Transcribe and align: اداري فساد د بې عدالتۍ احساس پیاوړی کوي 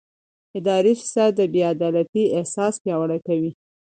اداري 0.57 0.93
فساد 1.01 1.31
د 1.37 1.41
بې 1.53 1.61
عدالتۍ 1.73 2.25
احساس 2.37 2.73
پیاوړی 2.83 3.19
کوي 3.27 3.51